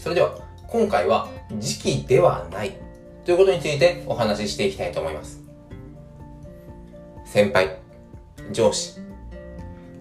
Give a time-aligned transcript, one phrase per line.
[0.00, 0.34] それでは、
[0.66, 2.72] 今回は時期ではない
[3.26, 5.42] ということについてお話ししていきたいと思います。
[7.26, 7.76] 先輩、
[8.50, 8.98] 上司、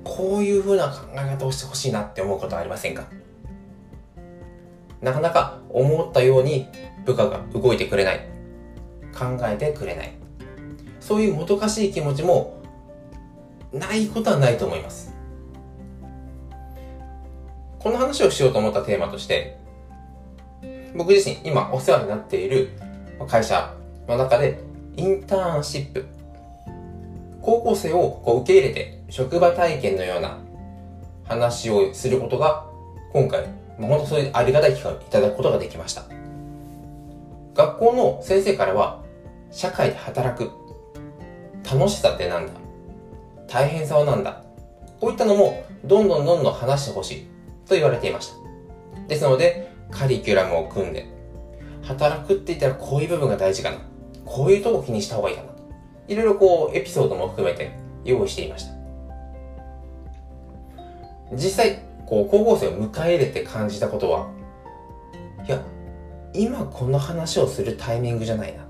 [0.06, 3.08] こういう風な考え方をしてほしいなって思うことはありませんか？
[5.02, 6.68] なかなか思ったように
[7.05, 8.22] 部下が動いてくれない。
[9.13, 10.13] 考えてくれない。
[11.02, 12.63] そういうもどかしい気持ちも
[13.73, 15.13] ないことはないと思います。
[17.80, 19.59] この話をしようと思ったテーマとして、
[20.99, 22.71] 僕自身今お世話になっている
[23.26, 23.73] 会社
[24.05, 24.59] の中で
[24.98, 26.05] インターンシップ、
[27.41, 30.40] 高校生をこう受け入れて職場体験のような
[31.23, 32.66] 話をすることが
[33.13, 36.04] 今回、本当そういうありがたい機会をいただくことができました。
[37.54, 39.02] 学校の先生からは
[39.52, 40.52] 社会で働く
[41.63, 42.52] 楽しさってなんだ
[43.48, 44.43] 大変さはなんだ
[44.99, 47.27] こういったのもどんどんどんどん話してほしい
[47.66, 49.07] と言われていました。
[49.07, 51.07] ですので、カリキュラムを組んで、
[51.84, 53.77] 働くって言ったらこういう部分が大事かな。
[54.26, 55.49] こういうとこ気にした方がいいかな。
[56.07, 57.71] いろいろこう、エピソードも含めて
[58.04, 58.73] 用意していました。
[61.34, 64.29] 実際、こう、高校生を迎え入れて感じたことは、
[65.47, 65.62] いや、
[66.34, 68.68] 今この話をするタイミングじゃないな。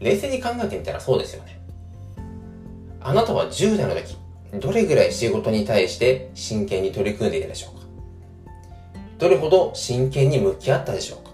[0.00, 1.60] 冷静に考えてみたらそうですよね。
[3.00, 4.16] あなたは10代の時、
[4.60, 7.83] どれぐらい仕事に対して真剣に取り組んでいたでしょうか
[9.18, 11.30] どれほど真剣に向き合ったでしょうか？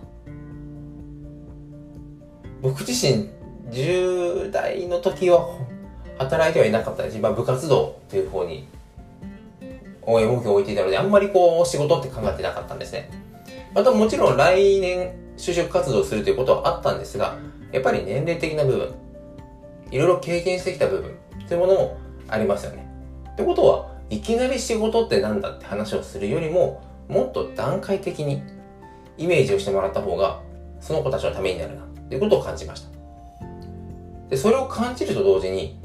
[2.63, 3.31] 僕自身
[3.71, 5.49] 10代の時は
[6.19, 7.17] 働いてはいなかったです。
[7.17, 8.67] 今部活動という方に
[10.03, 13.11] 応援目標を置いていたので、あんまりこう仕事って考えてなかったんですね。
[13.75, 17.39] またもちろん来年就職活動するということはあったんですが、
[17.73, 18.95] やっぱり年齢的な部分、
[19.91, 21.15] いろいろ経験してきた部分
[21.49, 21.97] というものも
[22.29, 22.87] ありますよね。
[23.33, 28.43] ってことは、いきなり仕事って何だって話をするよりも、もっと段階的に
[29.19, 30.41] イメージをしてもらった方が、
[30.81, 32.91] その子たちのためになるな、ということを感じました。
[34.31, 35.81] で、それを感じると同時に、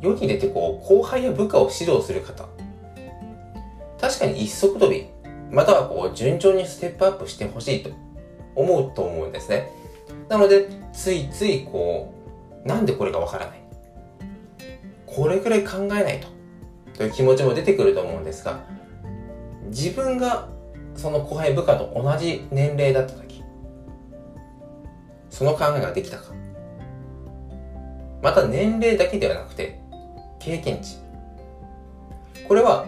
[0.00, 2.48] 世に出てこう、後輩や部下を指導する方、
[4.00, 5.08] 確かに一足飛び、
[5.50, 7.90] またはこう、順調にステップアップしてほしいと
[8.54, 9.68] 思うと思うんですね。
[10.28, 12.14] なので、ついついこ
[12.64, 13.60] う、なんでこれがわからない
[15.06, 16.28] これくらい考えないと。
[16.96, 18.60] という気持ちも出てくると思うんですが、
[19.70, 20.48] 自分が
[20.94, 23.42] その後輩部下と同じ年齢だった時、
[25.30, 26.34] その考えができたか。
[28.22, 29.80] また年齢だけではなくて、
[30.38, 30.98] 経験値。
[32.46, 32.86] これは、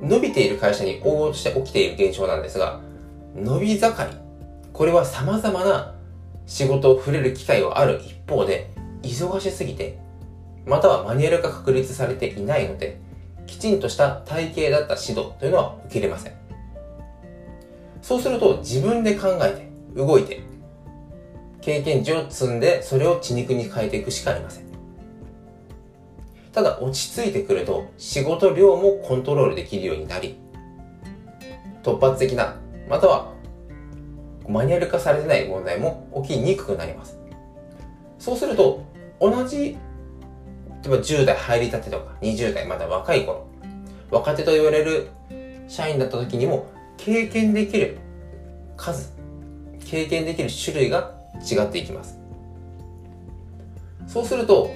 [0.00, 2.80] 伸びている会社に応募して起きている現象なんですが、
[3.34, 4.16] 伸び盛り。
[4.72, 5.94] これは様々な
[6.46, 8.70] 仕事を触れる機会はある一方で、
[9.02, 9.98] 忙しすぎて
[10.66, 13.00] またはマニュアルが確立されていないので、
[13.50, 16.32] きちんとした体系だった指導というのは受け入れません。
[18.00, 20.40] そうすると自分で考えて、動いて、
[21.60, 24.66] 経験値を積んで、それを血肉に変えていくしかありません。
[26.52, 30.38] ただ落ち着いてくると仕事量もコントロールできるようになり、
[31.82, 32.54] 突発的な、
[32.88, 33.32] または
[34.48, 37.18] マニュアル化されてない問題も起きにくくなります。
[38.20, 38.84] そうすると、
[39.20, 39.76] 同じ
[40.82, 43.46] 例えば10代入りたてとか20代まだ若い頃、
[44.10, 45.08] 若手と言われる
[45.68, 47.98] 社員だった時にも経験できる
[48.76, 49.12] 数、
[49.84, 52.18] 経験できる種類が違っていきます。
[54.06, 54.70] そうすると、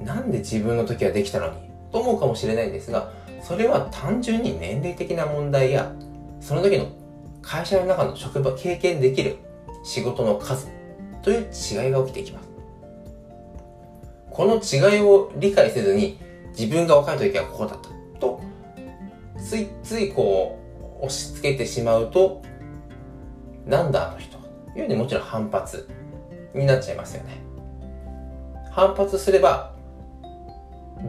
[0.00, 5.92] なんで自分の時はできたのにと思うかもしれないんですが、それは単純に年齢的な問題や、
[6.40, 6.86] その時の
[7.42, 9.36] 会社の中の職場経験できる
[9.84, 10.68] 仕事の数
[11.22, 12.47] という違いが起きていきます。
[14.38, 16.16] この違いを理解せずに
[16.56, 17.88] 自分が若い時はこうだった。
[18.20, 18.40] と
[19.36, 20.60] ついついこ
[21.02, 22.40] う押し付けてしまうと
[23.66, 24.38] なんだあの人。
[24.38, 25.88] というにもちろん反発
[26.54, 27.40] になっちゃいますよね。
[28.70, 29.74] 反発すれば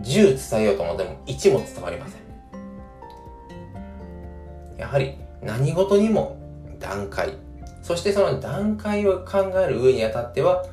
[0.01, 2.21] 10伝えようと思っても1も伝わりません。
[4.79, 5.13] やはり
[5.43, 6.35] 何事にも
[6.79, 7.33] 段階。
[7.83, 10.65] そしてその段階を考える上にあたっては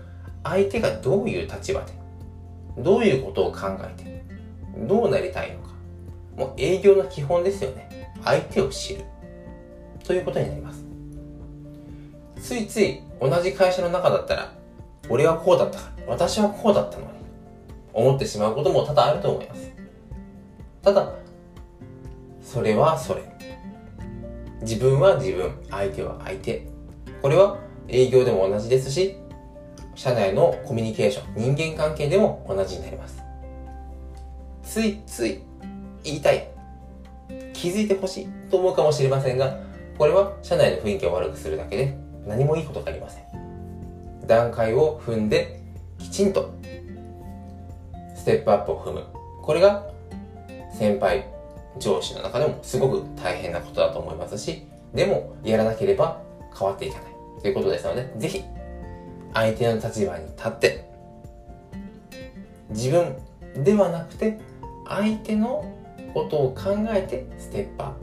[0.43, 2.06] 相手がどういう立場で
[2.79, 4.25] どういうことを考えて、
[4.87, 5.71] どうなりたいのか。
[6.37, 8.13] もう営業の基本ですよね。
[8.23, 9.05] 相手を知る。
[10.05, 10.85] ということになります。
[12.41, 14.53] ついつい同じ会社の中だったら、
[15.09, 17.09] 俺はこうだったから、私はこうだったのに、
[17.93, 19.73] 思ってしまうことも多々あると思います。
[20.83, 21.13] ただ、
[22.43, 23.23] それはそれ。
[24.61, 26.67] 自分は自分、相手は相手。
[27.23, 27.59] これは
[27.89, 29.17] 営業でも同じですし、
[29.97, 33.23] 社内のコミュニケーション、人間関係でも同じになります。
[34.63, 35.41] ついつい
[36.05, 36.49] 言いたい。
[37.53, 39.59] 気づいてほしいと思うかもしれませんが、
[39.99, 41.97] これは社内の雰囲気を悪くするだけで
[42.27, 43.25] 何もいいことがありません。
[44.27, 45.61] 段階を踏んで
[45.99, 46.55] きちんと
[48.15, 49.05] ステップアップを踏む。
[49.43, 49.87] これが
[50.75, 51.25] 先輩、
[51.79, 56.21] 上司の中でもすごく大変なことだと思いますし、でもやらなければ
[56.57, 58.45] 変わっていかないということですので、ぜひ
[59.37, 60.89] 相手の立場に立って
[62.71, 63.15] 自分
[63.63, 64.39] ではなくて
[64.89, 65.71] 相手の
[66.15, 67.97] ことを考えてステップアップ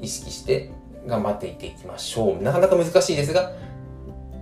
[0.00, 0.72] 意識して
[1.06, 2.42] 頑張っていっていきましょう。
[2.42, 3.52] なかなか難しいですが、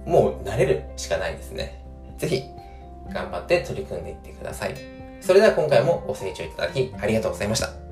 [0.07, 1.85] もう慣れるしかないですね。
[2.17, 2.45] ぜひ
[3.13, 4.75] 頑張って取り組んでいってください。
[5.21, 7.84] それでは今回もご清聴いただきありがとうございました。